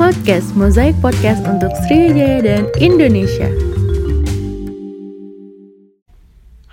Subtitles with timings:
[0.00, 3.52] podcast Mozaik Podcast untuk Sriwijaya dan Indonesia.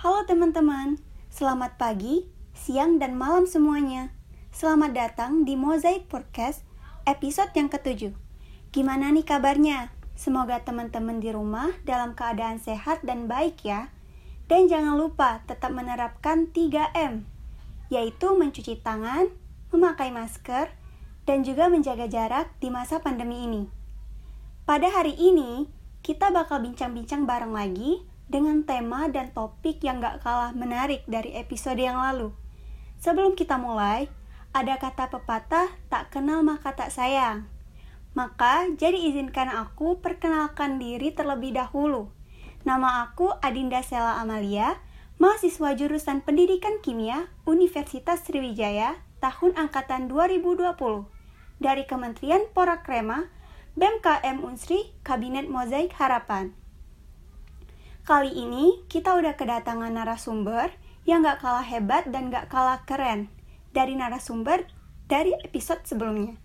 [0.00, 0.96] Halo teman-teman,
[1.28, 2.24] selamat pagi,
[2.56, 4.16] siang, dan malam semuanya.
[4.48, 6.64] Selamat datang di Mozaik Podcast
[7.04, 8.16] episode yang ketujuh.
[8.72, 9.92] Gimana nih kabarnya?
[10.16, 13.92] Semoga teman-teman di rumah dalam keadaan sehat dan baik ya.
[14.48, 17.28] Dan jangan lupa tetap menerapkan 3M,
[17.92, 19.28] yaitu mencuci tangan,
[19.68, 20.77] memakai masker,
[21.28, 23.68] dan juga menjaga jarak di masa pandemi ini.
[24.64, 25.68] Pada hari ini,
[26.00, 28.00] kita bakal bincang-bincang bareng lagi
[28.32, 32.32] dengan tema dan topik yang gak kalah menarik dari episode yang lalu.
[33.04, 34.08] Sebelum kita mulai,
[34.56, 37.44] ada kata pepatah tak kenal maka tak sayang.
[38.16, 42.08] Maka, jadi izinkan aku perkenalkan diri terlebih dahulu.
[42.64, 44.80] Nama aku Adinda Sela Amalia,
[45.20, 51.17] mahasiswa jurusan Pendidikan Kimia Universitas Sriwijaya tahun angkatan 2020
[51.58, 53.26] dari Kementerian Porakrema,
[53.74, 56.54] BMKM Unsri, Kabinet Mozaik Harapan.
[58.06, 60.72] Kali ini kita udah kedatangan narasumber
[61.04, 63.28] yang gak kalah hebat dan gak kalah keren
[63.76, 64.64] dari narasumber
[65.06, 66.40] dari episode sebelumnya.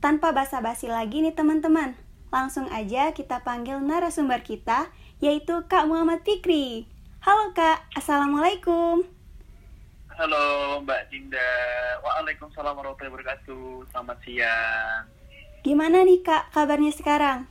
[0.00, 1.96] Tanpa basa-basi lagi nih teman-teman,
[2.32, 4.88] langsung aja kita panggil narasumber kita
[5.20, 6.88] yaitu Kak Muhammad Fikri.
[7.20, 9.19] Halo Kak, Assalamualaikum.
[10.20, 11.48] Halo Mbak Dinda.
[12.04, 13.88] Waalaikumsalam warahmatullahi wabarakatuh.
[13.88, 15.08] Selamat siang.
[15.64, 17.48] Gimana nih Kak kabarnya sekarang?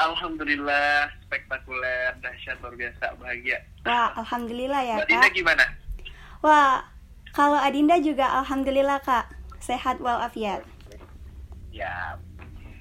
[0.00, 3.60] Alhamdulillah spektakuler, dahsyat, luar biasa, bahagia.
[3.84, 5.36] Wah, alhamdulillah ya Mbak Dinda Kak.
[5.36, 5.64] gimana?
[6.40, 6.80] Wah,
[7.36, 9.28] kalau Adinda juga alhamdulillah Kak,
[9.60, 10.64] sehat walafiat.
[11.68, 12.16] Ya,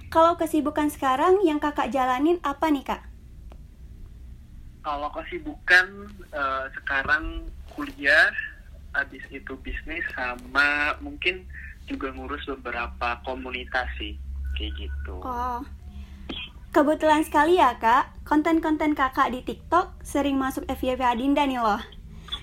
[0.07, 3.03] Kalau kesibukan sekarang yang Kakak jalanin apa nih Kak?
[4.79, 8.31] kalau kesibukan eh, sekarang kuliah,
[8.99, 11.47] habis itu bisnis sama mungkin
[11.87, 14.19] juga ngurus beberapa komunitas sih,
[14.59, 15.15] kayak gitu.
[15.23, 15.63] Oh,
[16.69, 21.81] kebetulan sekali ya Kak, konten-konten Kakak di TikTok sering masuk FYP Adinda nih loh.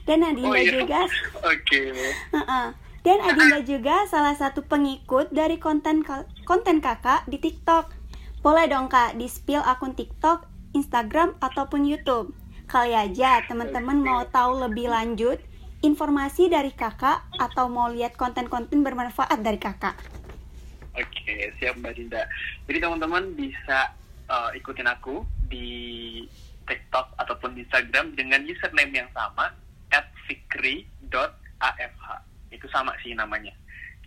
[0.09, 0.83] Dan Adinda Oh, iya.
[0.83, 1.00] juga
[1.53, 1.95] Oke.
[2.34, 2.66] Heeh.
[3.06, 6.03] Dan Adinda juga salah satu pengikut dari konten
[6.43, 7.95] konten kakak di TikTok.
[8.43, 10.43] Boleh dong kak di spill akun TikTok,
[10.75, 12.34] Instagram ataupun YouTube.
[12.66, 15.39] Kali aja teman-teman mau tahu lebih lanjut
[15.85, 19.97] informasi dari kakak atau mau lihat konten-konten bermanfaat dari kakak.
[20.97, 22.25] Oke, siap Mbak Dinda.
[22.65, 23.93] Jadi teman-teman bisa
[24.33, 25.21] uh, ikutin aku
[25.53, 26.25] di
[26.65, 29.53] TikTok ataupun di Instagram dengan username yang sama
[30.27, 32.05] @fikri.afh.
[32.49, 33.53] Itu sama sih namanya.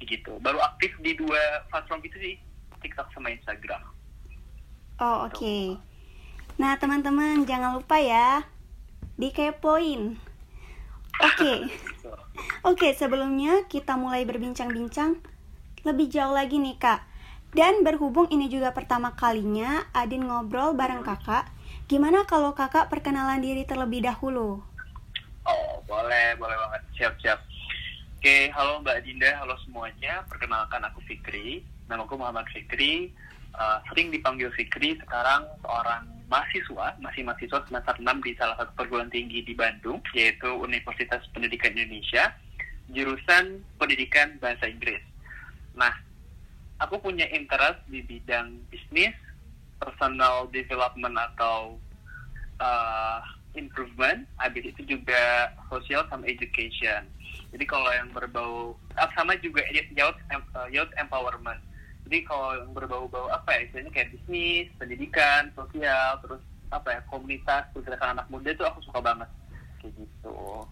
[0.01, 0.39] Gitu.
[0.41, 2.35] Baru aktif di dua platform itu sih,
[2.81, 3.83] TikTok sama Instagram.
[4.99, 5.79] Oh oke.
[6.59, 8.43] Nah teman-teman jangan lupa ya
[9.15, 10.28] dikepoin.
[11.19, 11.67] Oke.
[12.63, 15.19] Oke, sebelumnya kita mulai berbincang-bincang
[15.83, 17.03] lebih jauh lagi nih kak.
[17.49, 21.49] Dan berhubung ini juga pertama kalinya Adin ngobrol bareng kakak,
[21.89, 24.61] gimana kalau kakak perkenalan diri terlebih dahulu?
[25.49, 26.81] Oh, boleh, boleh banget.
[26.99, 27.39] Siap-siap.
[28.19, 30.21] Oke, halo Mbak Dinda, halo semuanya.
[30.29, 31.65] Perkenalkan aku Fikri.
[31.89, 33.09] Nama aku Muhammad Fikri.
[33.55, 39.09] Uh, sering dipanggil Fikri, sekarang seorang mahasiswa, masih mahasiswa semester 6 di salah satu perguruan
[39.09, 42.31] tinggi di Bandung, yaitu Universitas Pendidikan Indonesia,
[42.93, 45.01] jurusan Pendidikan Bahasa Inggris.
[45.73, 45.91] Nah,
[46.77, 49.17] aku punya interest di bidang bisnis,
[49.81, 51.81] personal development atau
[52.61, 53.25] uh,
[53.57, 57.09] improvement, habis itu juga social sama education.
[57.49, 58.77] Jadi kalau yang berbau
[59.17, 61.57] sama juga youth, uh, youth empowerment.
[62.09, 66.41] Jadi kalau yang berbau-bau apa ya, istilahnya kayak bisnis, pendidikan, sosial, terus
[66.73, 69.29] apa ya, komunitas, pergerakan anak muda itu aku suka banget.
[69.77, 70.65] Kayak gitu.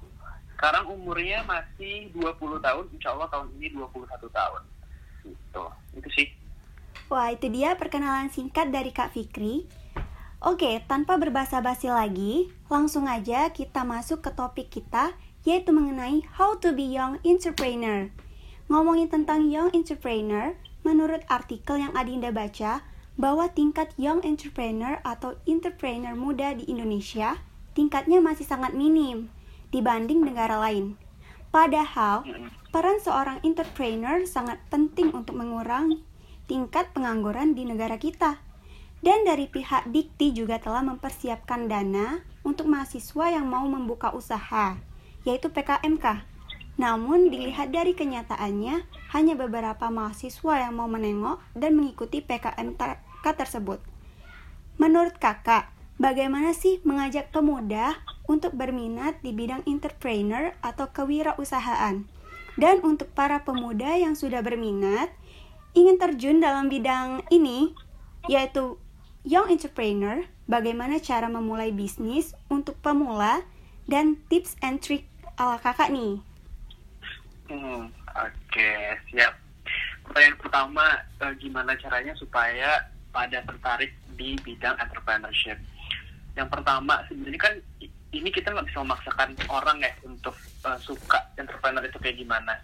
[0.57, 4.61] Sekarang umurnya masih 20 tahun, insya Allah tahun ini 21 tahun.
[5.29, 5.63] Gitu.
[6.01, 6.27] Itu sih.
[7.13, 9.69] Wah, itu dia perkenalan singkat dari Kak Fikri.
[10.41, 15.13] Oke, tanpa berbasa-basi lagi, langsung aja kita masuk ke topik kita,
[15.45, 18.09] yaitu mengenai how to be young entrepreneur.
[18.73, 22.87] Ngomongin tentang young entrepreneur, menurut artikel yang Adinda baca,
[23.19, 27.35] bahwa tingkat young entrepreneur atau entrepreneur muda di Indonesia
[27.75, 29.27] tingkatnya masih sangat minim
[29.73, 30.95] dibanding negara lain.
[31.51, 32.23] Padahal,
[32.69, 36.05] peran seorang entrepreneur sangat penting untuk mengurangi
[36.47, 38.39] tingkat pengangguran di negara kita.
[38.97, 44.73] Dan dari pihak Dikti juga telah mempersiapkan dana untuk mahasiswa yang mau membuka usaha,
[45.21, 46.25] yaitu PKMK.
[46.81, 48.81] Namun dilihat dari kenyataannya,
[49.15, 52.81] hanya beberapa mahasiswa yang mau menengok dan mengikuti PKMK
[53.23, 53.79] tersebut.
[54.77, 57.97] Menurut kakak, bagaimana sih mengajak pemuda
[58.29, 62.05] untuk berminat di bidang entrepreneur atau kewirausahaan?
[62.57, 65.13] Dan untuk para pemuda yang sudah berminat,
[65.77, 67.77] ingin terjun dalam bidang ini,
[68.25, 68.81] yaitu
[69.27, 73.45] Young Entrepreneur, bagaimana cara memulai bisnis untuk pemula,
[73.85, 75.07] dan tips and trick
[75.37, 76.19] ala kakak nih.
[77.47, 77.93] Hmm,
[78.25, 78.71] oke,
[79.13, 79.33] siap.
[80.07, 80.85] Pertanyaan pertama,
[81.21, 85.59] eh, gimana caranya supaya pada tertarik di bidang entrepreneurship?
[86.37, 87.53] Yang pertama, sebenarnya kan
[88.15, 90.33] ini kita nggak bisa memaksakan orang ya untuk
[90.63, 92.55] uh, suka entrepreneur itu kayak gimana.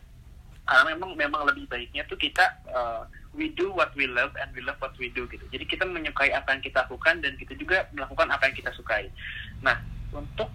[0.64, 3.04] Karena memang memang lebih baiknya tuh kita uh,
[3.36, 5.44] we do what we love and we love what we do gitu.
[5.52, 9.12] Jadi kita menyukai apa yang kita lakukan dan kita juga melakukan apa yang kita sukai.
[9.60, 9.76] Nah,
[10.16, 10.48] untuk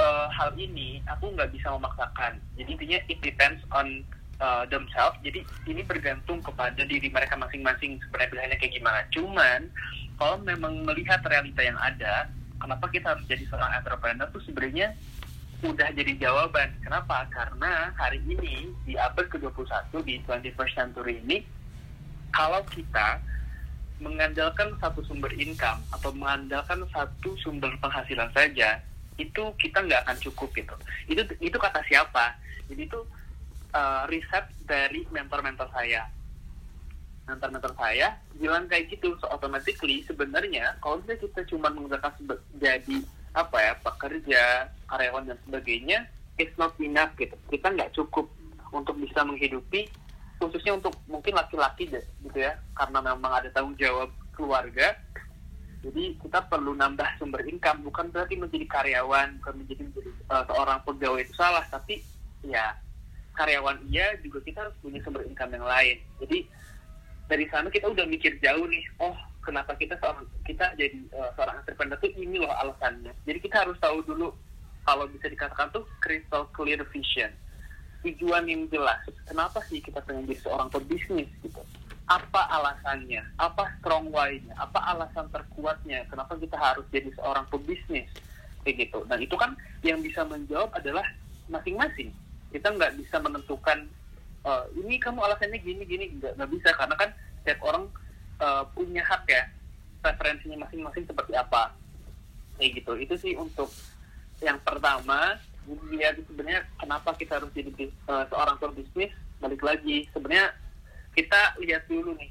[0.00, 2.40] uh, hal ini aku nggak bisa memaksakan.
[2.56, 4.00] Jadi intinya it depends on
[4.40, 5.20] uh, themselves.
[5.22, 9.00] Jadi ini bergantung kepada diri mereka masing-masing sebenarnya pilihannya kayak gimana.
[9.12, 9.60] Cuman
[10.16, 12.28] kalau memang melihat realita yang ada,
[12.60, 14.96] kenapa kita harus jadi seorang entrepreneur tuh sebenarnya
[15.60, 16.72] udah jadi jawaban.
[16.80, 17.28] Kenapa?
[17.28, 21.38] Karena hari ini di abad ke-21 di 21st century ini
[22.32, 23.20] kalau kita
[24.00, 28.80] mengandalkan satu sumber income atau mengandalkan satu sumber penghasilan saja
[29.20, 30.74] itu kita nggak akan cukup gitu.
[31.04, 32.40] Itu itu kata siapa?
[32.72, 33.00] Jadi itu
[33.74, 36.06] uh, riset dari mentor-mentor saya.
[37.26, 42.10] Mentor-mentor saya bilang kayak gitu, so automatically sebenarnya kalau kita cuma menggunakan
[42.58, 42.96] jadi
[43.30, 44.42] apa ya pekerja
[44.90, 45.98] karyawan dan sebagainya
[46.38, 47.36] it's not enough gitu.
[47.46, 48.26] Kita nggak cukup
[48.74, 49.86] untuk bisa menghidupi
[50.40, 52.58] khususnya untuk mungkin laki-laki gitu ya.
[52.74, 54.96] Karena memang ada tanggung jawab keluarga
[55.80, 57.80] jadi kita perlu nambah sumber income.
[57.88, 62.04] Bukan berarti menjadi karyawan bukan menjadi, menjadi uh, seorang pegawai itu salah tapi
[62.44, 62.76] ya
[63.40, 66.38] karyawan iya juga kita harus punya sumber income yang lain jadi
[67.30, 71.64] dari sana kita udah mikir jauh nih oh kenapa kita seorang kita jadi uh, seorang
[71.64, 73.12] entrepreneur tuh ini loh alasannya.
[73.24, 74.30] Jadi kita harus tahu dulu
[74.84, 77.32] kalau bisa dikatakan tuh crystal clear vision.
[78.06, 79.00] Tujuan yang jelas.
[79.28, 81.60] Kenapa sih kita pengen jadi seorang pebisnis gitu?
[82.08, 83.22] Apa alasannya?
[83.36, 84.56] Apa strong why-nya?
[84.56, 86.08] Apa alasan terkuatnya?
[86.08, 88.08] Kenapa kita harus jadi seorang pebisnis?
[88.64, 89.04] Kayak gitu.
[89.04, 89.52] Dan itu kan
[89.84, 91.04] yang bisa menjawab adalah
[91.52, 92.08] masing-masing.
[92.50, 93.86] Kita nggak bisa menentukan
[94.46, 96.04] uh, ini kamu alasannya gini gini.
[96.18, 96.70] Nggak nggak bisa.
[96.74, 97.10] Karena kan
[97.42, 97.84] setiap orang
[98.42, 99.42] uh, punya hak ya
[100.02, 101.74] preferensinya masing-masing seperti apa.
[102.58, 102.92] Kayak gitu.
[102.98, 103.70] Itu sih untuk
[104.40, 105.36] yang pertama
[105.92, 110.50] lihat sebenarnya kenapa kita harus jadi uh, seorang pebisnis balik lagi sebenarnya
[111.14, 112.30] kita lihat dulu nih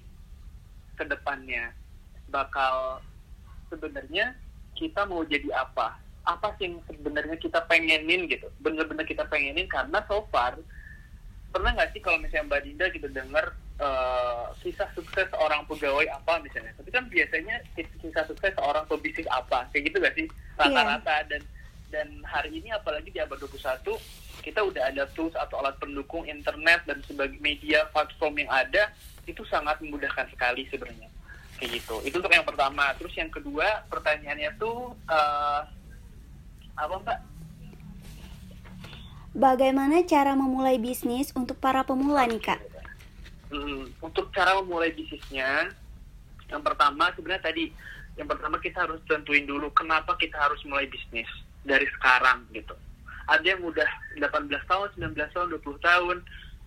[0.98, 1.71] ke depannya
[2.27, 3.00] bakal
[3.71, 4.36] sebenarnya
[4.75, 5.98] kita mau jadi apa
[6.30, 8.46] apa sih yang sebenarnya kita pengenin gitu?
[8.62, 10.54] Bener-bener kita pengenin karena so far
[11.50, 13.46] pernah nggak sih kalau misalnya Mbak Dinda gitu dengar
[13.81, 16.78] uh, kisah sukses seorang pegawai apa misalnya?
[16.78, 19.66] Tapi kan biasanya kisah sukses seorang pebisnis apa?
[19.74, 20.28] Kayak gitu gak sih?
[20.62, 21.26] Rata-rata yeah.
[21.26, 21.42] dan
[21.90, 23.81] dan hari ini apalagi di abad 21
[24.46, 28.94] kita udah ada tools atau alat pendukung internet dan sebagai media platform yang ada
[29.26, 31.10] itu sangat memudahkan sekali sebenarnya.
[31.60, 31.96] Kayak gitu.
[32.08, 32.96] Itu untuk yang pertama.
[32.96, 35.62] Terus yang kedua pertanyaannya tuh uh,
[36.80, 37.20] apa mbak
[39.30, 42.60] Bagaimana cara memulai bisnis untuk para pemula nih kak?
[43.54, 45.70] Hmm, untuk cara memulai bisnisnya,
[46.50, 47.70] yang pertama sebenarnya tadi,
[48.18, 51.30] yang pertama kita harus tentuin dulu kenapa kita harus mulai bisnis
[51.62, 52.74] dari sekarang gitu.
[53.30, 56.18] Ada yang udah 18 tahun, 19 tahun, 20 tahun,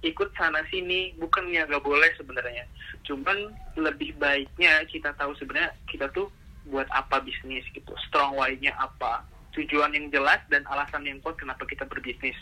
[0.06, 2.62] ikut sana sini, bukannya gak boleh sebenarnya.
[3.03, 6.31] Cuman lebih baiknya kita tahu sebenarnya kita tuh
[6.71, 11.62] buat apa bisnis gitu, strong why-nya apa, tujuan yang jelas dan alasan yang kuat kenapa
[11.68, 12.37] kita berbisnis.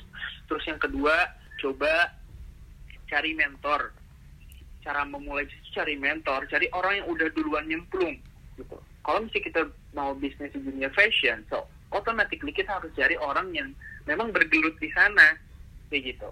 [0.46, 1.14] Terus yang kedua,
[1.58, 2.14] coba
[3.10, 3.90] cari mentor.
[4.80, 5.44] Cara memulai
[5.76, 8.16] cari mentor, cari orang yang udah duluan nyemplung
[8.56, 8.76] gitu.
[9.04, 9.62] Kalau misalnya kita
[9.92, 13.68] mau bisnis di dunia fashion, so automatically kita harus cari orang yang
[14.08, 15.36] memang bergelut di sana
[15.92, 16.28] kayak gitu.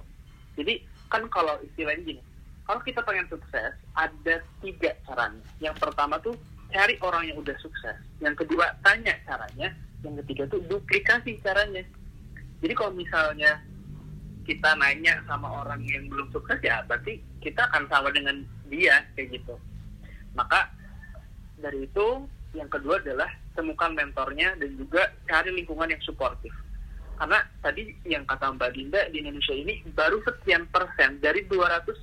[0.57, 0.81] Jadi
[1.13, 2.23] kan kalau istilahnya gini,
[2.65, 5.45] kalau kita pengen sukses ada tiga caranya.
[5.61, 6.37] Yang pertama tuh
[6.73, 7.97] cari orang yang udah sukses.
[8.21, 9.73] Yang kedua tanya caranya
[10.07, 11.83] yang ketiga tuh duplikasi caranya.
[12.63, 13.59] Jadi kalau misalnya
[14.49, 19.39] kita nanya sama orang yang belum sukses ya berarti kita akan sama dengan dia kayak
[19.43, 19.55] gitu.
[20.33, 20.71] Maka
[21.59, 22.25] dari itu
[22.57, 26.55] yang kedua adalah temukan mentornya dan juga cari lingkungan yang suportif.
[27.19, 31.99] Karena tadi yang kata Mbak Dinda di Indonesia ini baru sekian persen dari 260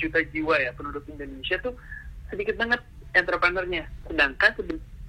[0.00, 1.76] juta jiwa ya penduduk Indonesia tuh
[2.32, 2.80] sedikit banget
[3.12, 3.84] entrepreneurnya.
[4.08, 4.50] Sedangkan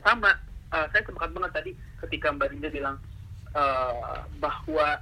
[0.03, 0.35] sama
[0.73, 1.71] uh, saya sepakat banget tadi
[2.05, 2.97] ketika Mbak Dinda bilang
[3.55, 4.99] uh, bahwa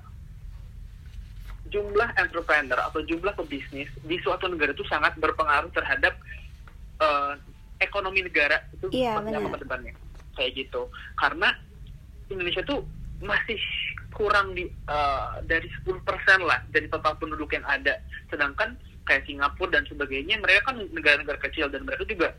[1.74, 6.14] jumlah entrepreneur atau jumlah pebisnis di suatu negara itu sangat berpengaruh terhadap
[7.02, 7.34] uh,
[7.82, 9.94] ekonomi negara itu iya, apa ke depannya
[10.38, 10.88] kayak gitu.
[11.18, 11.52] Karena
[12.30, 12.86] Indonesia tuh
[13.24, 13.60] masih
[14.16, 16.00] kurang di uh, dari 10%
[16.44, 18.00] lah dari total penduduk yang ada.
[18.32, 22.30] Sedangkan kayak Singapura dan sebagainya mereka kan negara-negara kecil dan mereka juga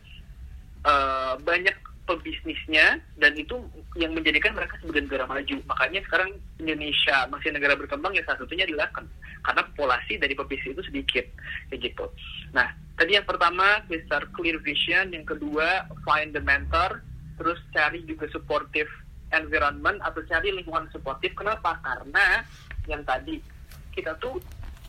[0.87, 3.59] uh, banyak pebisnisnya dan itu
[3.99, 5.57] yang menjadikan mereka sebagai negara maju.
[5.67, 8.89] Makanya sekarang Indonesia masih negara berkembang ya salah satunya adalah
[9.43, 11.27] karena populasi dari pebisnis itu sedikit
[11.69, 12.07] kayak gitu.
[12.55, 17.03] Nah tadi yang pertama besar clear vision yang kedua find the mentor
[17.37, 18.89] terus cari juga supportive
[19.35, 21.35] environment atau cari lingkungan supportive.
[21.35, 21.83] Kenapa?
[21.83, 22.47] Karena
[22.87, 23.43] yang tadi
[23.93, 24.39] kita tuh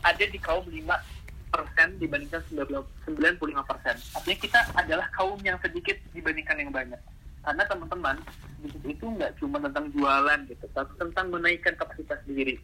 [0.06, 1.17] ada di kaum 5
[1.48, 3.96] persen dibandingkan 95 persen.
[4.14, 7.00] Artinya kita adalah kaum yang sedikit dibandingkan yang banyak.
[7.42, 8.16] Karena teman-teman,
[8.60, 12.60] bisnis itu nggak cuma tentang jualan gitu, tapi tentang menaikkan kapasitas diri.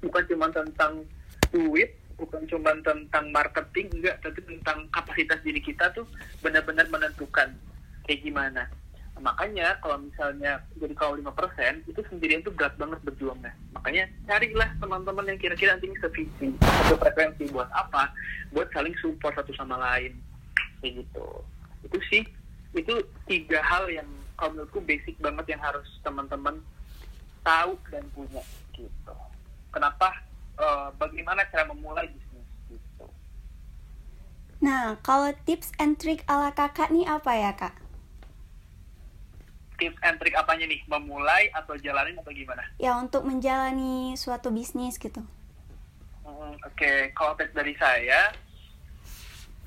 [0.00, 1.04] Bukan cuma tentang
[1.52, 6.08] duit, bukan cuma tentang marketing, enggak, tapi tentang kapasitas diri kita tuh
[6.40, 7.52] benar-benar menentukan
[8.06, 8.70] kayak gimana
[9.16, 13.52] makanya kalau misalnya jadi kalau 5% itu sendirian tuh berat banget berjuangnya.
[13.72, 18.12] Makanya carilah teman-teman yang kira-kira nanti sevisi atau frekuensi buat apa?
[18.52, 20.20] Buat saling support satu sama lain.
[20.84, 21.26] Kayak gitu.
[21.88, 22.22] Itu sih
[22.76, 22.94] itu
[23.24, 26.60] tiga hal yang kalau menurutku basic banget yang harus teman-teman
[27.40, 28.44] tahu dan punya
[28.76, 29.16] gitu.
[29.72, 30.12] Kenapa
[30.60, 33.08] uh, bagaimana cara memulai bisnis gitu.
[34.60, 37.85] Nah kalau tips and trick ala kakak nih apa ya kak
[39.76, 40.80] tips and trick apanya nih?
[40.88, 42.64] Memulai atau jalanin atau gimana?
[42.80, 45.22] Ya untuk menjalani suatu bisnis gitu.
[46.26, 46.98] Hmm, Oke, okay.
[47.14, 48.34] kalau tips dari saya,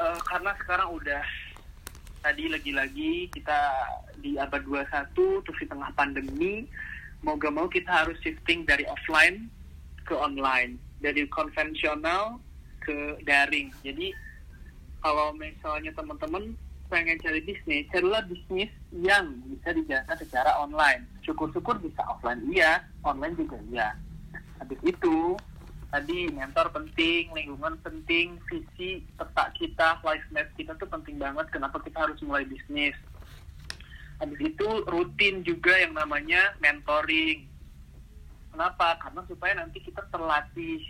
[0.01, 1.23] uh, karena sekarang udah
[2.19, 3.59] tadi lagi-lagi kita
[4.19, 5.15] di abad 21
[5.47, 6.67] terus di tengah pandemi,
[7.23, 9.47] mau gak mau kita harus shifting dari offline
[10.03, 12.43] ke online, dari konvensional
[12.83, 13.71] ke daring.
[13.83, 14.11] Jadi
[14.99, 16.55] kalau misalnya teman-teman
[16.89, 21.05] pengen cari bisnis, carilah bisnis yang bisa dijalankan secara online.
[21.21, 23.89] Syukur-syukur bisa offline iya, online juga iya.
[24.57, 25.37] Habis itu,
[25.93, 31.45] tadi mentor penting, lingkungan penting, visi peta kita, life map kita tuh penting banget.
[31.53, 32.97] Kenapa kita harus mulai bisnis?
[34.19, 37.47] Habis itu rutin juga yang namanya mentoring.
[38.51, 38.99] Kenapa?
[38.99, 40.81] Karena supaya nanti kita terlatih,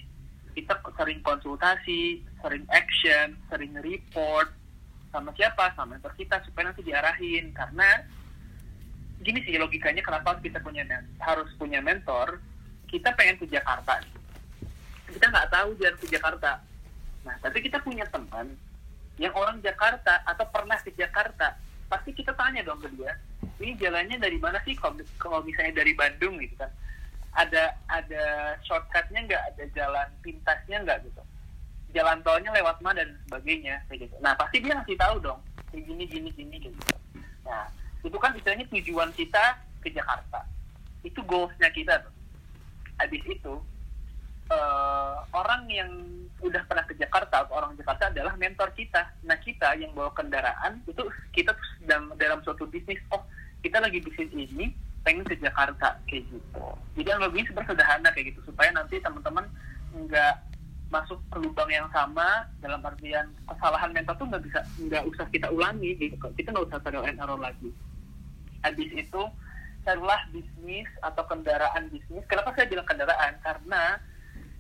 [0.58, 4.50] kita sering konsultasi, sering action, sering report,
[5.10, 7.51] sama siapa sama mentor kita supaya nanti diarahin.
[7.54, 8.06] Karena
[9.20, 10.86] gini sih logikanya kenapa kita punya
[11.22, 12.42] harus punya mentor.
[12.89, 14.01] Kita pengen ke Jakarta.
[15.10, 16.62] Kita nggak tahu jalan ke Jakarta.
[17.25, 18.54] Nah tapi kita punya teman
[19.20, 21.58] yang orang Jakarta atau pernah ke Jakarta.
[21.89, 23.13] Pasti kita tanya dong ke dia
[23.60, 24.75] ini jalannya dari mana sih?
[24.80, 26.72] Kalau, misalnya dari Bandung gitu kan.
[27.36, 28.24] Ada ada
[28.66, 29.44] shortcutnya nggak?
[29.54, 31.22] Ada jalan pintasnya nggak gitu
[31.93, 34.13] jalan tolnya lewat mana dan sebagainya gitu.
[34.22, 35.39] Nah pasti dia ngasih tahu dong
[35.74, 36.96] kayak gini gini gini kayak gitu.
[37.46, 37.65] Nah
[38.05, 39.43] itu kan istilahnya tujuan kita
[39.81, 40.46] ke Jakarta.
[41.01, 42.13] Itu goalsnya kita tuh.
[43.00, 43.53] Habis itu
[44.53, 45.91] uh, orang yang
[46.39, 49.10] udah pernah ke Jakarta atau orang Jakarta adalah mentor kita.
[49.25, 51.03] Nah kita yang bawa kendaraan itu
[51.34, 53.01] kita sedang dalam suatu bisnis.
[53.10, 53.24] Oh
[53.65, 54.72] kita lagi bisnis ini
[55.03, 56.65] pengen ke Jakarta kayak gitu.
[57.00, 59.48] Jadi yang lebih sederhana kayak gitu supaya nanti teman-teman
[59.96, 60.49] nggak
[60.89, 65.48] masuk ke lubang yang sama dalam artian kesalahan mental tuh nggak bisa nggak usah kita
[65.53, 67.69] ulangi gitu kita nggak usah trial and error lagi.
[68.65, 69.22] Habis itu
[69.86, 72.25] carilah bisnis atau kendaraan bisnis.
[72.25, 73.34] Kenapa saya bilang kendaraan?
[73.39, 74.01] Karena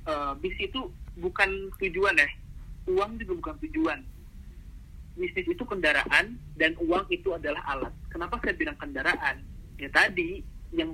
[0.05, 1.49] uh, bis itu bukan
[1.81, 2.29] tujuan ya.
[2.87, 3.99] Uang juga bukan tujuan.
[5.19, 7.91] Bisnis itu kendaraan dan uang itu adalah alat.
[8.13, 9.41] Kenapa saya bilang kendaraan?
[9.81, 10.93] Ya tadi yang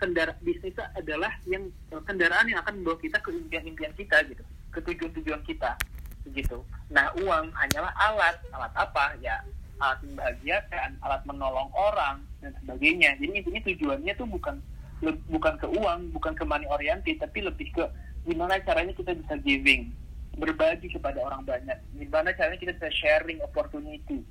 [0.00, 5.44] kendara bisnis adalah yang kendaraan yang akan membawa kita ke impian-impian kita gitu ke tujuan-tujuan
[5.44, 5.76] kita
[6.24, 6.64] begitu.
[6.88, 9.38] Nah uang hanyalah alat, alat apa ya?
[9.78, 13.14] Alat membahagiakan, alat menolong orang dan sebagainya.
[13.20, 14.56] Jadi intinya tujuannya tuh bukan
[15.02, 17.84] bukan ke uang, bukan ke money oriented, tapi lebih ke
[18.22, 19.90] gimana caranya kita bisa giving,
[20.38, 21.74] berbagi kepada orang banyak.
[21.98, 24.22] Gimana caranya kita bisa sharing opportunity,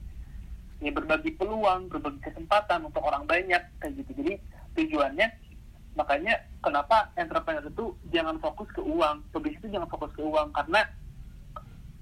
[0.79, 4.11] ya berbagi peluang, berbagi kesempatan untuk orang banyak kayak gitu.
[4.23, 4.33] Jadi
[4.79, 5.27] tujuannya
[5.95, 9.23] makanya kenapa entrepreneur itu jangan fokus ke uang?
[9.35, 10.81] Pebisnis itu jangan fokus ke uang karena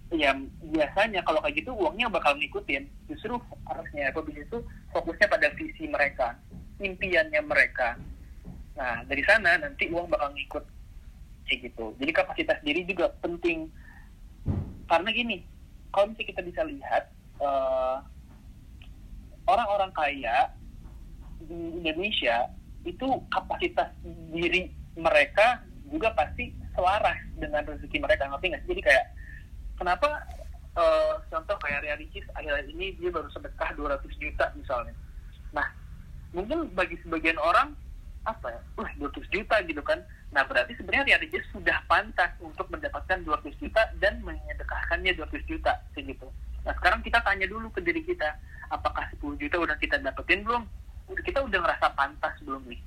[0.10, 0.34] ya
[0.74, 2.86] biasanya kalau kayak gitu uangnya bakal ngikutin.
[3.10, 4.60] Justru harusnya pebisnis itu
[4.94, 6.38] fokusnya pada visi mereka
[6.80, 8.00] impiannya mereka.
[8.80, 10.66] Nah dari sana nanti uang bakal ngikut.
[11.50, 11.86] Kayak gitu.
[11.98, 13.68] Jadi kapasitas diri juga penting.
[14.86, 15.42] Karena gini
[15.90, 17.04] kalau misalnya kita bisa lihat
[17.42, 17.98] uh,
[19.50, 20.54] orang-orang kaya
[21.42, 22.52] di Indonesia
[22.90, 23.94] itu kapasitas
[24.34, 29.06] diri mereka juga pasti selaras dengan rezeki mereka ngerti nggak jadi kayak
[29.78, 30.10] kenapa
[30.78, 34.94] uh, contoh kayak Ria Ricis akhir ini dia baru sedekah 200 juta misalnya
[35.54, 35.66] nah
[36.34, 37.74] mungkin bagi sebagian orang
[38.28, 42.70] apa ya wah 200 juta gitu kan Nah berarti sebenarnya Riyad Mahrez sudah pantas untuk
[42.70, 46.28] mendapatkan 200 juta dan menyedekahkannya 200 juta kayak gitu.
[46.66, 48.38] Nah sekarang kita tanya dulu ke diri kita,
[48.70, 50.70] apakah 10 juta udah kita dapetin belum?
[51.18, 52.80] Kita udah ngerasa pantas belum nih?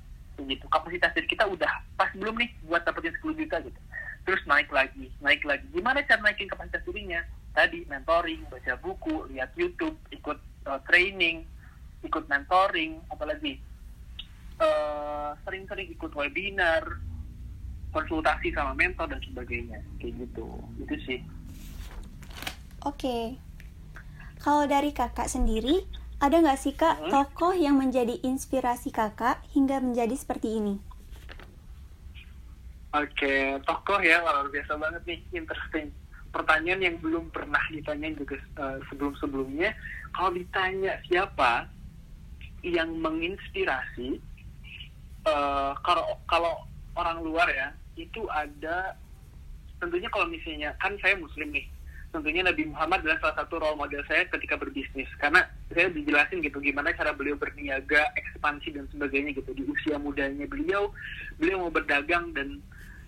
[0.43, 0.65] Gitu.
[0.67, 3.79] Kapasitas diri kita udah pas belum nih buat dapetin 10 juta gitu.
[4.23, 5.67] Terus naik lagi, naik lagi.
[5.75, 7.21] Gimana cara naikin kapasitas dirinya?
[7.53, 11.45] Tadi mentoring, baca buku, lihat YouTube, ikut uh, training,
[12.01, 13.61] ikut mentoring, apalagi
[14.57, 16.97] uh, sering-sering ikut webinar,
[17.93, 20.47] konsultasi sama mentor dan sebagainya, kayak gitu.
[20.81, 21.19] Itu sih.
[22.83, 23.37] Oke.
[24.43, 25.87] Kalau dari kakak sendiri,
[26.23, 27.11] ada nggak sih kak Hmm?
[27.11, 30.79] tokoh yang menjadi inspirasi kakak hingga menjadi seperti ini?
[32.95, 35.91] Oke, tokoh ya luar biasa banget nih, interesting.
[36.31, 39.75] Pertanyaan yang belum pernah ditanyain juga eh, sebelum-sebelumnya.
[40.15, 41.67] Kalau ditanya siapa
[42.63, 44.21] yang menginspirasi,
[45.27, 46.63] eh, kalau kalau
[46.95, 48.95] orang luar ya itu ada
[49.81, 51.65] tentunya kalau misalnya kan saya muslim nih
[52.13, 56.61] tentunya Nabi Muhammad adalah salah satu role model saya ketika berbisnis karena saya dijelasin gitu
[56.61, 60.93] gimana cara beliau berniaga ekspansi dan sebagainya gitu di usia mudanya beliau
[61.41, 62.61] beliau mau berdagang dan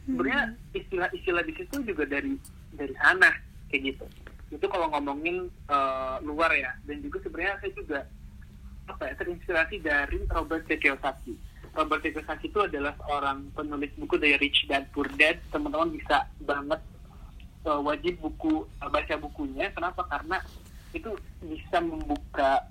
[0.09, 2.33] sebenarnya istilah-istilah bisnis itu juga dari
[2.73, 3.29] dari sana
[3.69, 4.05] kayak gitu
[4.49, 7.99] itu kalau ngomongin eh, luar ya dan juga sebenarnya saya juga
[8.85, 10.77] apa ya terinspirasi dari Robert T.
[10.77, 11.33] Kiyosaki.
[11.73, 12.13] Robert T.
[12.13, 15.41] Kiyosaki itu adalah seorang penulis buku dari Rich Dad Poor Dad.
[15.49, 16.79] Teman-teman bisa banget
[17.65, 19.69] uh, wajib buku uh, baca bukunya.
[19.73, 20.05] Kenapa?
[20.07, 20.39] Karena
[20.95, 21.11] itu
[21.43, 22.63] bisa membuka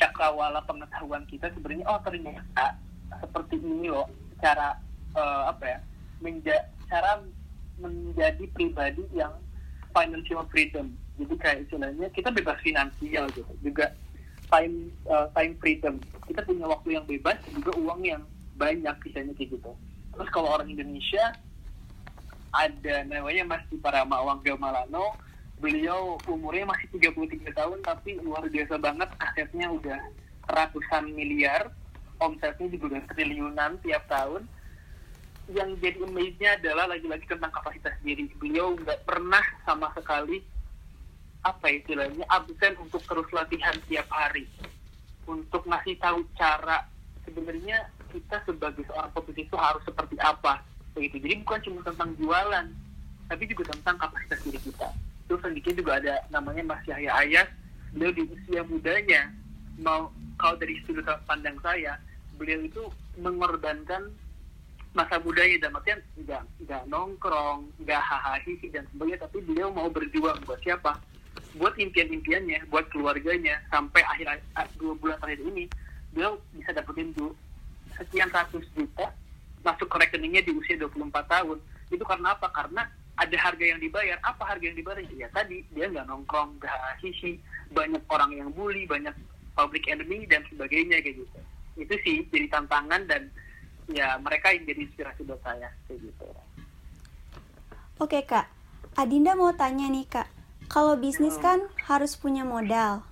[0.00, 2.74] cakrawala pengetahuan kita sebenarnya oh ternyata
[3.20, 4.10] seperti ini loh
[4.42, 4.74] cara
[5.14, 5.78] uh, apa ya
[6.18, 6.56] menja
[6.90, 7.22] cara
[7.78, 9.30] menjadi pribadi yang
[9.94, 13.94] financial freedom jadi kayak istilahnya kita bebas finansial gitu juga
[14.50, 18.22] time uh, time freedom kita punya waktu yang bebas juga uang yang
[18.58, 19.70] banyak misalnya kayak gitu
[20.14, 21.34] terus kalau orang Indonesia
[22.54, 25.18] ada namanya Mas Parama Wangga Malano
[25.58, 30.00] beliau umurnya masih 33 tahun tapi luar biasa banget asetnya udah
[30.50, 31.70] ratusan miliar.
[32.22, 34.46] Omsetnya juga udah triliunan tiap tahun.
[35.50, 38.30] Yang jadi amaze-nya adalah lagi-lagi tentang kapasitas diri.
[38.40, 40.40] Beliau nggak pernah sama sekali
[41.44, 44.48] apa ya istilahnya absen untuk terus latihan tiap hari.
[45.28, 46.88] Untuk ngasih tahu cara
[47.28, 50.60] sebenarnya kita sebagai seorang pebisnis itu harus seperti apa
[50.94, 51.16] begitu.
[51.20, 52.66] Jadi bukan cuma tentang jualan
[53.28, 54.88] tapi juga tentang kapasitas diri kita.
[55.26, 57.48] Terus selanjutnya juga ada namanya Mas Yahya Ayas.
[57.94, 59.30] Beliau di usia mudanya
[59.78, 61.98] mau kalau dari sudut pandang saya
[62.34, 62.82] beliau itu
[63.18, 64.10] mengorbankan
[64.94, 65.66] masa mudanya.
[65.66, 68.38] Dan artian nggak nggak nongkrong nggak hahaha
[68.70, 70.98] dan sebagainya tapi beliau mau berjuang buat siapa?
[71.54, 73.62] Buat impian-impiannya buat keluarganya.
[73.70, 74.42] Sampai akhir
[74.76, 75.64] dua bulan terakhir ini
[76.14, 77.32] beliau bisa dapetin tuh
[77.94, 79.06] sekian ratus juta
[79.64, 81.58] masuk ke rekeningnya di usia 24 tahun.
[81.88, 82.52] Itu karena apa?
[82.52, 82.84] Karena
[83.16, 84.20] ada harga yang dibayar.
[84.20, 85.00] Apa harga yang dibayar?
[85.16, 87.40] Ya tadi dia nggak nongkrong nggak sisi
[87.72, 89.14] banyak orang yang bully banyak
[89.56, 91.38] public enemy dan sebagainya kayak gitu.
[91.80, 93.32] Itu sih jadi tantangan dan
[93.88, 96.26] ya mereka yang jadi inspirasi buat saya kayak gitu.
[98.02, 98.50] Oke kak,
[98.98, 100.26] Adinda mau tanya nih kak,
[100.66, 103.06] kalau bisnis kan harus punya modal.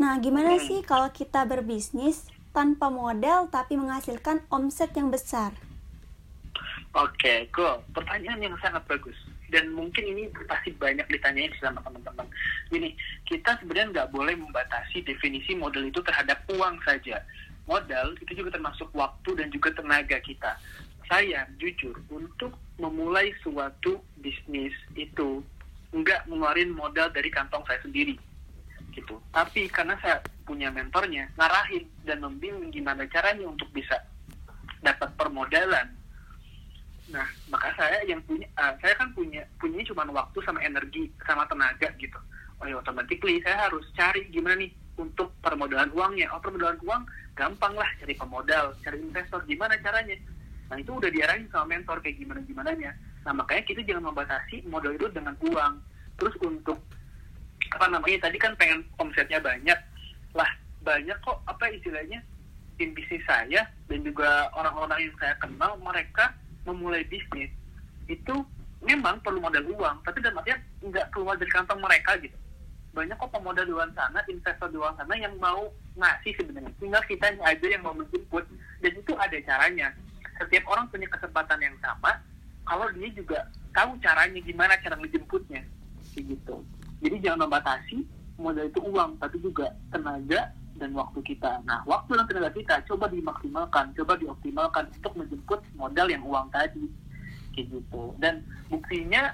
[0.00, 0.64] Nah gimana Hmm.
[0.64, 2.24] sih kalau kita berbisnis
[2.56, 5.52] tanpa modal tapi menghasilkan omset yang besar?
[6.94, 7.82] Oke, cool.
[7.90, 9.18] Pertanyaan yang sangat bagus.
[9.50, 12.26] Dan mungkin ini pasti banyak ditanyain sama teman-teman.
[12.70, 12.94] Gini,
[13.26, 17.18] kita sebenarnya nggak boleh membatasi definisi modal itu terhadap uang saja.
[17.66, 20.54] Modal itu juga termasuk waktu dan juga tenaga kita.
[21.10, 25.42] Saya jujur untuk memulai suatu bisnis itu
[25.90, 28.14] nggak ngeluarin modal dari kantong saya sendiri
[28.94, 29.18] gitu.
[29.34, 33.98] Tapi karena saya punya mentornya, ngarahin dan membimbing gimana caranya untuk bisa
[34.86, 35.90] dapat permodalan
[37.14, 41.46] Nah, maka saya yang punya, uh, saya kan punya punya cuma waktu sama energi sama
[41.46, 42.18] tenaga gitu.
[42.58, 46.34] Oh ya, automatically saya harus cari gimana nih untuk permodalan uangnya.
[46.34, 47.06] Oh, permodalan uang
[47.38, 49.46] gampang lah cari pemodal, cari investor.
[49.46, 50.18] Gimana caranya?
[50.74, 52.90] Nah, itu udah diarahin sama mentor kayak gimana gimananya.
[53.22, 55.74] Nah, makanya kita jangan membatasi modal itu dengan uang.
[56.18, 56.82] Terus untuk
[57.70, 59.78] apa namanya tadi kan pengen omsetnya banyak
[60.34, 60.50] lah
[60.84, 62.22] banyak kok apa istilahnya
[62.76, 67.52] tim bisnis saya dan juga orang-orang yang saya kenal mereka memulai bisnis
[68.08, 68.34] itu
[68.84, 70.04] memang perlu modal uang.
[70.04, 72.36] Tapi dalam artian nggak keluar dari kantong mereka gitu.
[72.94, 75.66] Banyak kok pemodal di luar sana investor di luar sana yang mau
[75.98, 76.70] ngasih sebenarnya.
[76.78, 78.46] Tinggal kita aja yang mau menjemput.
[78.78, 79.90] Dan itu ada caranya.
[80.38, 82.14] Setiap orang punya kesempatan yang sama.
[82.64, 85.66] Kalau dia juga tahu caranya gimana cara menjemputnya.
[86.14, 86.56] Gitu.
[87.02, 88.06] Jadi jangan membatasi
[88.38, 91.62] modal itu uang tapi juga tenaga dan waktu kita.
[91.62, 96.86] Nah, waktu dan tenaga kita coba dimaksimalkan, coba dioptimalkan untuk menjemput modal yang uang tadi.
[97.54, 98.02] kayak gitu.
[98.18, 99.30] Dan buktinya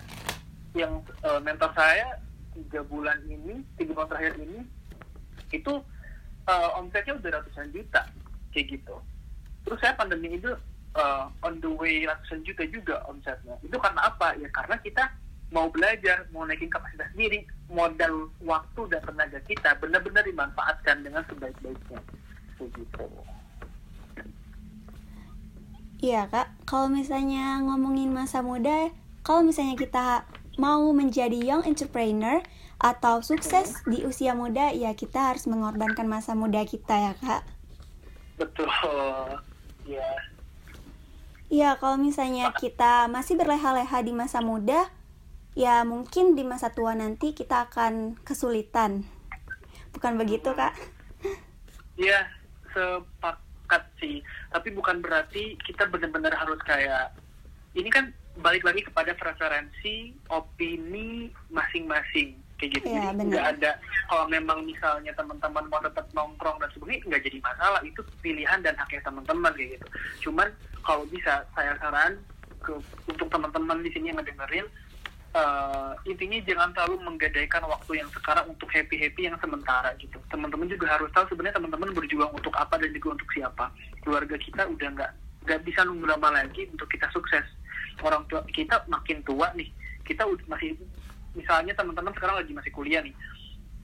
[0.76, 2.20] yang uh, mentor saya
[2.52, 4.60] tiga bulan ini tiga bulan terakhir ini
[5.50, 5.80] itu
[6.44, 8.04] uh, omsetnya udah ratusan juta.
[8.52, 8.96] Kayak gitu.
[9.64, 10.52] Terus saya pandemi itu
[11.00, 13.56] uh, on the way ratusan juta juga omsetnya.
[13.64, 14.36] Itu karena apa?
[14.36, 15.08] Ya karena kita
[15.50, 22.00] mau belajar mau naikin kapasitas diri modal waktu dan tenaga kita benar-benar dimanfaatkan dengan sebaik-baiknya.
[22.58, 23.04] Kayak gitu
[26.00, 28.88] Iya kak, kalau misalnya ngomongin masa muda,
[29.20, 30.24] kalau misalnya kita
[30.56, 32.40] mau menjadi young entrepreneur
[32.80, 37.44] atau sukses di usia muda, ya kita harus mengorbankan masa muda kita ya kak.
[38.40, 38.64] Betul,
[39.84, 40.08] ya.
[41.52, 44.88] Iya, kalau misalnya kita masih berleha-leha di masa muda,
[45.58, 49.06] ya mungkin di masa tua nanti kita akan kesulitan.
[49.90, 50.74] Bukan begitu kak?
[51.98, 52.30] Iya,
[52.70, 54.18] sepak sepakat sih.
[54.50, 57.14] Tapi bukan berarti kita benar-benar harus kayak
[57.78, 58.10] ini kan
[58.42, 62.34] balik lagi kepada preferensi opini masing-masing.
[62.58, 62.86] Kayak gitu.
[62.90, 63.70] Ya, jadi nggak ada
[64.10, 67.80] kalau memang misalnya teman-teman mau tetap nongkrong dan sebagainya nggak jadi masalah.
[67.86, 69.86] Itu pilihan dan haknya teman-teman kayak gitu.
[70.28, 70.50] Cuman
[70.82, 72.18] kalau bisa saya saran
[72.60, 72.74] ke
[73.06, 74.66] untuk teman-teman di sini yang ngedengerin
[75.34, 80.18] uh, intinya jangan terlalu menggadaikan waktu yang sekarang untuk happy happy yang sementara gitu.
[80.30, 83.70] Teman-teman juga harus tahu sebenarnya teman-teman berjuang untuk apa dan juga untuk siapa.
[84.02, 85.12] Keluarga kita udah nggak
[85.46, 87.46] nggak bisa nunggu lama lagi untuk kita sukses.
[88.00, 89.70] Orang tua kita makin tua nih.
[90.02, 90.74] Kita masih
[91.36, 93.14] misalnya teman-teman sekarang lagi masih kuliah nih.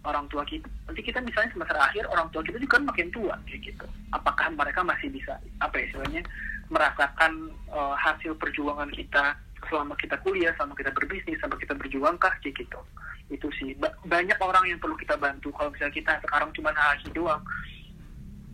[0.07, 3.75] Orang tua kita nanti kita misalnya semester akhir orang tua kita juga makin tua kayak
[3.75, 3.87] gitu.
[4.15, 6.23] Apakah mereka masih bisa apa ya istilahnya
[6.67, 12.35] merasakan uh, hasil perjuangan kita selama kita kuliah, selama kita berbisnis, selama kita berjuang kah
[12.43, 12.81] kayak gitu.
[13.27, 15.51] Itu sih ba banyak orang yang perlu kita bantu.
[15.55, 17.43] Kalau misalnya kita sekarang cuma hahi doang,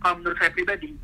[0.01, 0.97] kalau menurut saya pribadi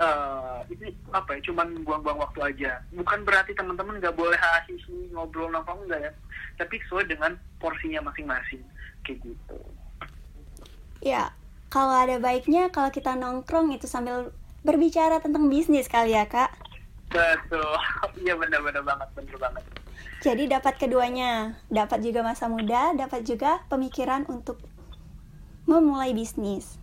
[0.00, 2.80] uh, ini apa ya, cuman buang-buang waktu aja.
[2.96, 4.74] Bukan berarti teman-teman nggak boleh hahi
[5.12, 6.12] ngobrol nongkrong enggak ya,
[6.56, 8.64] tapi sesuai dengan porsinya masing-masing
[9.04, 9.58] kayak gitu.
[11.00, 11.32] Ya,
[11.72, 16.52] kalau ada baiknya kalau kita nongkrong itu sambil berbicara tentang bisnis kali ya kak
[17.10, 17.74] Betul,
[18.22, 19.64] iya benar-benar banget, benar banget.
[20.20, 24.62] Jadi dapat keduanya, dapat juga masa muda, dapat juga pemikiran untuk
[25.66, 26.78] memulai bisnis.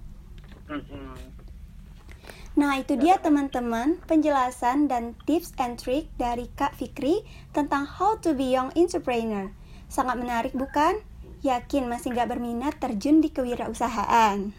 [2.57, 7.21] Nah itu dia teman-teman penjelasan dan tips and trick dari Kak Fikri
[7.53, 9.53] tentang how to be young entrepreneur.
[9.87, 10.99] Sangat menarik bukan?
[11.45, 14.49] Yakin masih gak berminat terjun di kewirausahaan.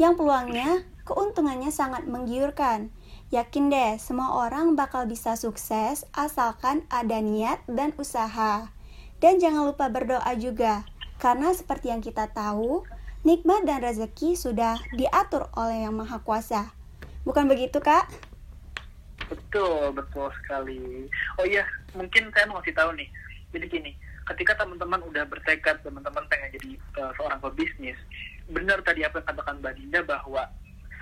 [0.00, 2.88] Yang peluangnya, keuntungannya sangat menggiurkan
[3.34, 8.70] Yakin deh, semua orang bakal bisa sukses asalkan ada niat dan usaha.
[9.18, 10.86] Dan jangan lupa berdoa juga,
[11.18, 12.86] karena seperti yang kita tahu,
[13.26, 16.70] nikmat dan rezeki sudah diatur oleh Yang Maha Kuasa.
[17.26, 18.06] Bukan begitu, Kak?
[19.26, 21.10] Betul, betul sekali.
[21.34, 21.66] Oh iya,
[21.98, 23.10] mungkin saya mau kasih tahu nih.
[23.50, 23.90] Jadi gini,
[24.30, 27.98] ketika teman-teman udah bertekad, teman-teman pengen jadi uh, seorang pebisnis,
[28.46, 30.46] benar tadi apa yang katakan Mbak Dinda bahwa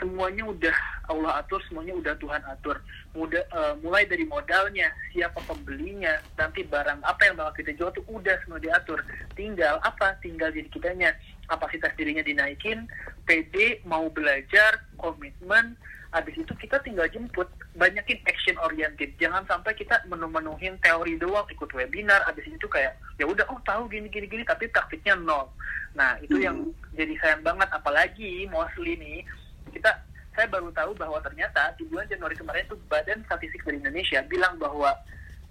[0.02, 2.82] semuanya udah Allah atur, semuanya udah Tuhan atur.
[3.14, 8.02] Muda, uh, mulai dari modalnya, siapa pembelinya, nanti barang apa yang bakal kita jual tuh
[8.10, 8.98] udah semua diatur.
[9.38, 10.18] Tinggal apa?
[10.18, 11.14] Tinggal jadi kitanya
[11.46, 12.90] kapasitas dirinya dinaikin,
[13.30, 15.78] PD mau belajar, komitmen,
[16.12, 21.72] habis itu kita tinggal jemput banyakin action oriented jangan sampai kita menu-menuhin teori doang ikut
[21.72, 25.48] webinar habis itu kayak ya udah oh tahu gini gini gini tapi praktiknya nol
[25.96, 26.44] nah itu hmm.
[26.44, 26.56] yang
[26.92, 29.24] jadi sayang banget apalagi mostly nih
[29.72, 29.90] kita
[30.32, 34.56] saya baru tahu bahwa ternyata di bulan Januari kemarin itu Badan Statistik dari Indonesia bilang
[34.56, 34.96] bahwa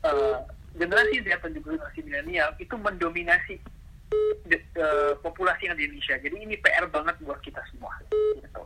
[0.01, 0.37] uh,
[0.73, 3.55] generasi Z juga generasi milenial itu mendominasi
[4.49, 6.17] de, uh, populasi yang di Indonesia.
[6.17, 7.93] Jadi ini PR banget buat kita semua.
[8.09, 8.63] Gitu.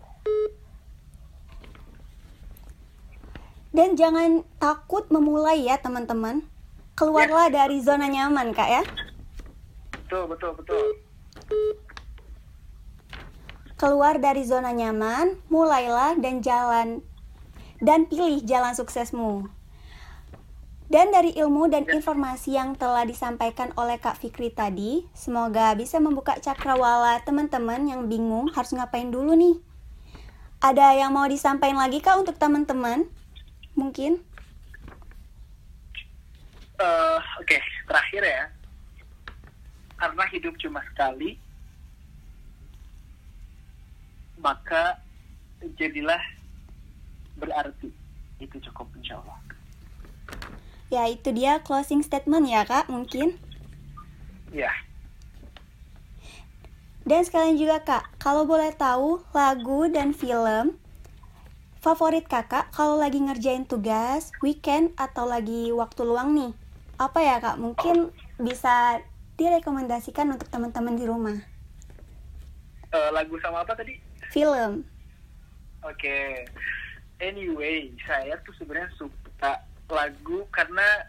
[3.75, 6.47] Dan jangan takut memulai ya teman-teman.
[6.95, 7.67] Keluarlah ya.
[7.67, 8.83] dari zona nyaman kak ya.
[9.91, 10.79] Betul betul betul
[13.75, 17.03] keluar dari zona nyaman, mulailah dan jalan
[17.83, 19.51] dan pilih jalan suksesmu.
[20.85, 26.37] Dan dari ilmu dan informasi yang telah disampaikan oleh Kak Fikri tadi, semoga bisa membuka
[26.37, 29.57] cakrawala teman-teman yang bingung harus ngapain dulu nih.
[30.61, 33.09] Ada yang mau disampaikan lagi Kak untuk teman-teman?
[33.73, 34.21] Mungkin?
[36.77, 37.61] Uh, Oke, okay.
[37.89, 38.43] terakhir ya.
[39.97, 41.41] Karena hidup cuma sekali,
[44.45, 45.01] maka
[45.81, 46.21] jadilah
[47.41, 47.89] berarti
[48.37, 49.41] itu cukup insya Allah
[50.93, 53.41] ya itu dia closing statement ya kak mungkin
[54.53, 54.69] ya
[57.09, 60.77] dan sekalian juga kak kalau boleh tahu lagu dan film
[61.85, 66.51] favorit kakak kalau lagi ngerjain tugas, weekend, atau lagi waktu luang nih?
[66.97, 67.61] Apa ya kak?
[67.61, 68.09] Mungkin
[68.41, 69.05] bisa
[69.37, 71.37] direkomendasikan untuk teman-teman di rumah.
[72.89, 74.01] Eh, lagu sama apa tadi?
[74.35, 74.83] Film.
[75.87, 76.43] Oke.
[77.23, 81.07] Anyway, saya tuh sebenarnya suka lagu karena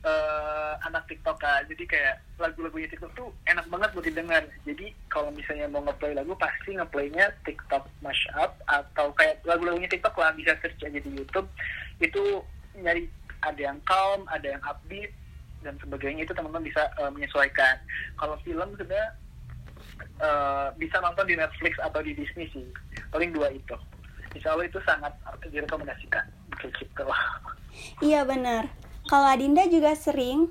[0.00, 1.68] eh, anak TikTok kan.
[1.68, 4.42] Jadi kayak lagu-lagunya TikTok tuh enak banget buat didengar.
[4.64, 10.32] Jadi kalau misalnya mau ngeplay lagu pasti ngeplaynya TikTok mashup atau kayak lagu-lagunya TikTok lah
[10.32, 11.52] bisa search aja di YouTube.
[12.00, 12.40] Itu
[12.80, 13.12] nyari
[13.44, 15.12] ada yang calm, ada yang upbeat
[15.60, 17.76] dan sebagainya itu teman-teman bisa eh, menyesuaikan.
[18.16, 19.20] Kalau film sebenarnya
[20.00, 22.66] eh, bisa nonton di Netflix atau di Disney sih.
[23.10, 23.76] Paling dua itu.
[24.34, 25.14] Insya Allah itu sangat
[25.46, 26.26] direkomendasikan.
[26.58, 27.22] Kayak gitu lah.
[28.02, 28.70] Iya bener.
[29.06, 30.50] Kalau Adinda juga sering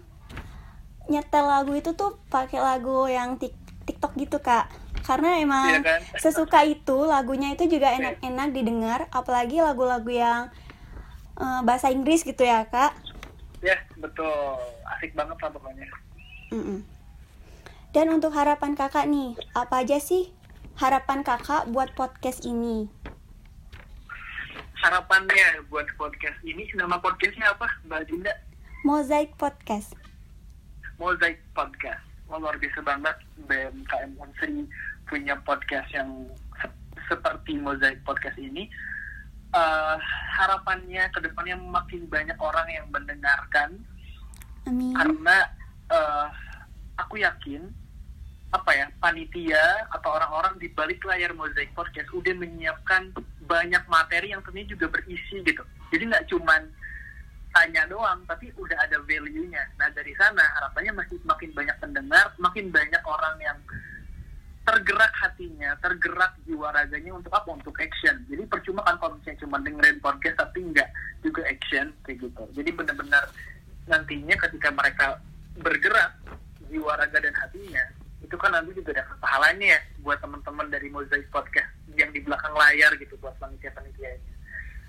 [1.12, 4.71] nyetel lagu itu tuh pakai lagu yang tik TikTok gitu kak.
[5.03, 5.99] Karena emang Iya kan?
[6.15, 8.99] sesuka itu lagunya itu juga enak-enak didengar.
[9.12, 10.47] Apalagi lagu-lagu yang
[11.39, 12.95] eh, bahasa Inggris gitu ya kak.
[13.63, 14.60] Ya, betul.
[14.95, 15.88] Asik banget lah pokoknya.
[16.51, 16.84] Mm-mm.
[17.93, 20.34] Dan untuk harapan kakak nih, apa aja sih
[20.82, 22.89] harapan kakak buat podcast ini?
[24.82, 28.34] Harapannya buat podcast ini, nama podcastnya apa, Mbak Dinda?
[28.84, 29.95] Mosaic Podcast.
[30.99, 32.03] Mosaic Podcast.
[32.27, 33.15] Wah, luar biasa banget
[33.47, 34.67] BMKM Unsri
[35.08, 36.27] punya podcast yang
[36.60, 38.67] se- seperti Mosaic Podcast ini.
[39.53, 39.95] Eh,
[40.34, 43.77] harapannya ke depannya makin banyak orang yang mendengarkan
[44.65, 44.97] Amin.
[44.97, 45.38] karena
[45.93, 46.27] eh,
[46.97, 47.69] aku yakin
[48.53, 53.09] apa ya panitia atau orang-orang di balik layar Mosaic Podcast udah menyiapkan
[53.49, 56.61] banyak materi yang sebenarnya juga berisi gitu jadi nggak cuman
[57.53, 62.69] tanya doang tapi udah ada value-nya nah dari sana harapannya masih makin banyak pendengar makin
[62.69, 63.57] banyak orang yang
[64.63, 67.51] tergerak hatinya, tergerak jiwa raganya untuk apa?
[67.51, 68.15] Untuk action.
[68.31, 70.87] Jadi percuma kan kalau misalnya cuma dengerin podcast tapi nggak
[71.19, 72.43] juga action kayak gitu.
[72.55, 73.27] Jadi benar-benar
[73.91, 75.19] nantinya ketika mereka
[75.59, 76.15] bergerak
[76.71, 77.83] jiwa raga dan hatinya
[78.34, 82.50] itu kan nanti juga ada pahalanya ya buat teman-teman dari Mosaic Podcast yang di belakang
[82.58, 84.34] layar gitu buat panitia-panitianya.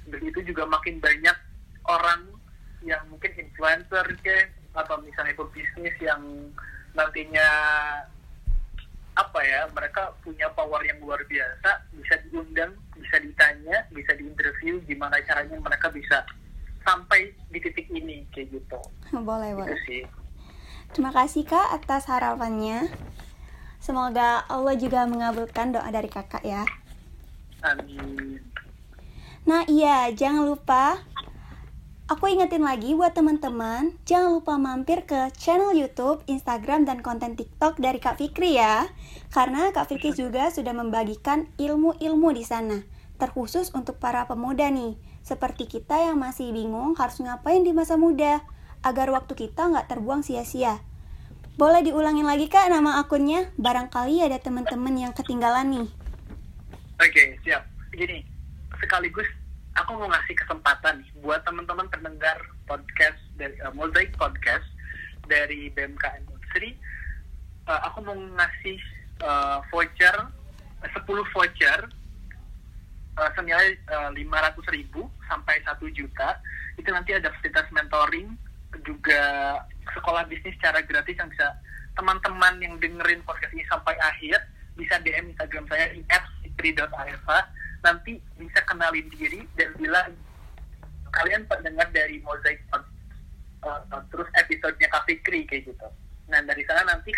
[0.08, 1.36] Dan itu juga makin banyak
[1.84, 2.24] orang
[2.80, 6.24] yang mungkin influencer ke atau misalnya pebisnis yang
[6.96, 7.48] nantinya
[9.12, 15.20] apa ya mereka punya power yang luar biasa bisa diundang bisa ditanya bisa diinterview gimana
[15.22, 16.26] caranya mereka bisa
[16.82, 18.80] sampai di titik ini kayak gitu
[19.14, 19.78] Boleh, itu boleh.
[19.86, 20.02] sih
[20.94, 22.86] Terima kasih Kak atas harapannya.
[23.84, 26.64] Semoga Allah juga mengabulkan doa dari Kakak ya.
[27.60, 28.40] amin
[29.44, 31.04] Nah iya, jangan lupa
[32.04, 37.80] Aku ingetin lagi buat teman-teman, jangan lupa mampir ke channel YouTube, Instagram, dan konten TikTok
[37.80, 38.92] dari Kak Fikri ya.
[39.32, 42.84] Karena Kak Fikri juga sudah membagikan ilmu-ilmu di sana,
[43.16, 48.44] terkhusus untuk para pemuda nih, seperti kita yang masih bingung harus ngapain di masa muda,
[48.84, 50.84] agar waktu kita nggak terbuang sia-sia.
[51.54, 53.46] Boleh diulangin lagi kak nama akunnya?
[53.54, 55.88] Barangkali ada teman-teman yang ketinggalan nih.
[56.98, 57.62] oke siap
[57.94, 58.26] gini
[58.82, 59.26] sekaligus
[59.78, 64.66] aku mau ngasih kesempatan nih buat teman-teman pendengar podcast dari uh, Mosaic Podcast
[65.30, 66.74] dari BMKM Unsri
[67.70, 68.78] uh, aku mau ngasih
[69.22, 70.16] uh, voucher
[70.82, 71.80] uh, 10 voucher
[73.14, 73.78] uh, senilai
[74.14, 76.38] lima ratus ribu sampai satu juta
[76.74, 78.34] itu nanti ada fasilitas mentoring
[78.82, 79.22] juga
[79.94, 81.54] sekolah bisnis secara gratis yang bisa
[81.94, 84.42] teman-teman yang dengerin podcast ini sampai akhir
[84.74, 86.02] bisa DM Instagram saya di
[87.84, 90.10] nanti bisa kenalin diri dan bilang
[91.12, 95.88] kalian pendengar dari Mosaic uh, terus episodenya Kak Fikri kayak gitu.
[96.32, 97.12] Nah dari sana nanti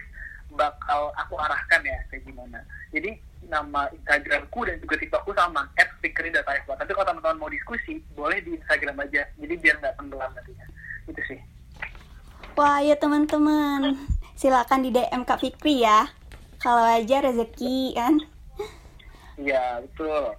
[0.53, 2.61] bakal aku arahkan ya kayak gimana.
[2.91, 5.71] Jadi nama Instagramku dan juga TikTokku sama
[6.03, 9.25] @fikri.areva tapi kalau teman-teman mau diskusi boleh di Instagram aja.
[9.39, 10.67] Jadi biar nggak tenggelam nantinya.
[11.07, 11.56] Itu sih
[12.57, 14.01] Wah ya teman-teman,
[14.33, 16.09] silakan di DM Kak Fikri ya.
[16.57, 18.17] Kalau aja rezeki kan.
[19.37, 20.33] iya betul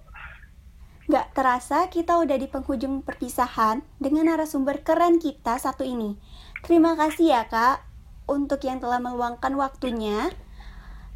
[1.06, 6.18] Gak terasa kita udah di penghujung perpisahan dengan narasumber keren kita satu ini.
[6.66, 7.86] Terima kasih ya kak
[8.26, 10.34] untuk yang telah meluangkan waktunya.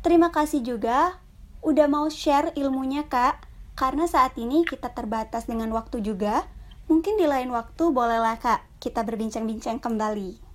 [0.06, 1.18] Terima kasih juga
[1.66, 3.42] udah mau share ilmunya kak.
[3.74, 6.46] Karena saat ini kita terbatas dengan waktu juga.
[6.86, 10.51] Mungkin di lain waktu bolehlah kak kita berbincang-bincang kembali.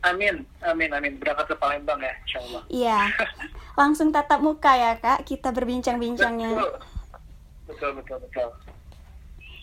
[0.00, 3.00] Amin amin amin berangkat ke Palembang ya insya Allah Iya,
[3.80, 6.54] langsung tatap muka ya kak kita berbincang-bincangnya.
[6.54, 6.70] betul
[7.66, 8.48] betul betul betul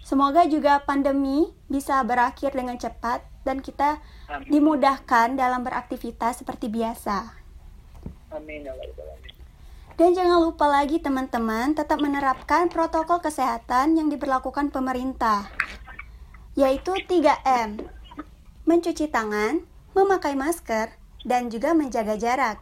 [0.06, 3.98] Semoga juga pandemi bisa berakhir dengan cepat dan kita
[4.30, 4.54] Amin.
[4.54, 7.34] dimudahkan dalam beraktivitas seperti biasa.
[8.30, 8.74] amin ya
[9.98, 15.50] Dan jangan lupa lagi teman-teman tetap menerapkan protokol kesehatan yang diberlakukan pemerintah,
[16.54, 17.82] yaitu 3M.
[18.66, 19.64] Mencuci tangan,
[19.96, 20.92] memakai masker,
[21.24, 22.60] dan juga menjaga jarak.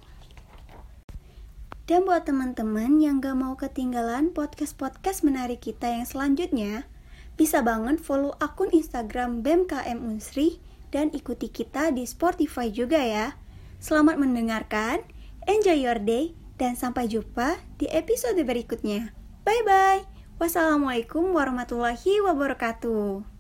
[1.84, 6.88] Dan buat teman-teman yang gak mau ketinggalan podcast-podcast menarik kita yang selanjutnya,
[7.36, 13.36] bisa banget follow akun Instagram BMKM Unsri dan ikuti kita di Spotify juga ya.
[13.84, 15.04] Selamat mendengarkan,
[15.50, 19.12] enjoy your day, dan sampai jumpa di episode berikutnya.
[19.44, 20.08] Bye-bye.
[20.40, 23.33] Wassalamualaikum warahmatullahi wabarakatuh.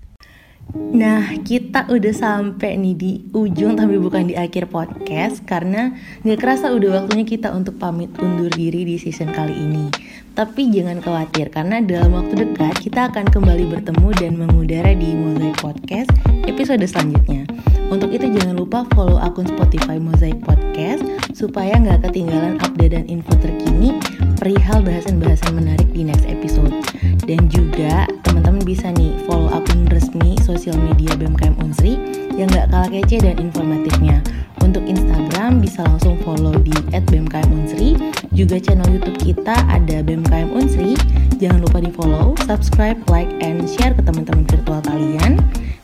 [0.73, 5.93] Nah, kita udah sampai nih di ujung tapi bukan di akhir podcast karena
[6.25, 9.91] nggak kerasa udah waktunya kita untuk pamit undur diri di season kali ini.
[10.33, 15.61] Tapi jangan khawatir karena dalam waktu dekat kita akan kembali bertemu dan mengudara di Mosaic
[15.61, 16.09] Podcast
[16.49, 17.45] episode selanjutnya.
[17.89, 23.33] Untuk itu jangan lupa follow akun Spotify Mosaic Podcast supaya nggak ketinggalan update dan info
[23.41, 23.97] terkini
[24.39, 26.75] perihal bahasan-bahasan menarik di next episode.
[27.23, 31.95] Dan juga teman-teman bisa nih follow akun resmi sosial media BMKM Unsri
[32.35, 34.19] yang nggak kalah kece dan informatifnya.
[34.63, 37.99] Untuk Instagram bisa langsung follow di @bmkmunsri.
[38.31, 40.95] Juga channel YouTube kita ada BMKM Unsri.
[41.37, 45.37] Jangan lupa di follow, subscribe, like, and share ke teman-teman virtual kalian.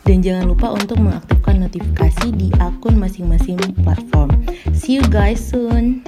[0.07, 4.31] Dan jangan lupa untuk mengaktifkan notifikasi di akun masing-masing platform.
[4.73, 6.01] See you guys soon.